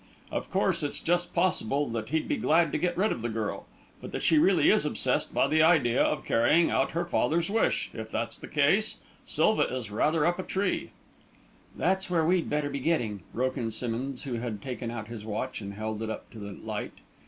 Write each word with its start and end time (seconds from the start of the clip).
Of 0.31 0.49
course, 0.49 0.81
it's 0.81 0.99
just 0.99 1.31
possible 1.31 1.87
that 1.89 2.09
he'd 2.09 2.27
be 2.27 2.37
glad 2.37 2.71
to 2.71 2.79
get 2.79 2.97
rid 2.97 3.11
of 3.11 3.21
the 3.21 3.29
girl, 3.29 3.67
but 4.01 4.11
that 4.13 4.23
she 4.23 4.39
really 4.39 4.71
is 4.71 4.83
obsessed 4.83 5.31
by 5.31 5.47
the 5.47 5.61
idea 5.61 6.01
of 6.01 6.25
carrying 6.25 6.71
out 6.71 6.93
her 6.93 7.05
father's 7.05 7.51
wish. 7.51 7.91
If 7.93 8.09
that's 8.09 8.39
the 8.39 8.47
case, 8.47 8.97
Silva 9.27 9.61
is 9.61 9.91
rather 9.91 10.25
up 10.25 10.39
a 10.39 10.43
tree." 10.43 10.89
"That's 11.77 12.09
where 12.09 12.25
we'd 12.25 12.49
better 12.49 12.71
be 12.71 12.79
getting," 12.79 13.21
broke 13.31 13.57
in 13.59 13.69
Simmonds, 13.69 14.23
who 14.23 14.33
had 14.39 14.59
taken 14.59 14.89
out 14.89 15.07
his 15.07 15.23
watch 15.23 15.61
and 15.61 15.75
held 15.75 16.01
it 16.01 16.09
up 16.09 16.31
to 16.31 16.39
the 16.39 16.53
light. 16.53 16.93